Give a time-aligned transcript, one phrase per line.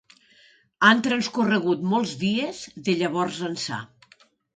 [0.87, 3.79] Han transcorregut molts dies, de llavors ençà.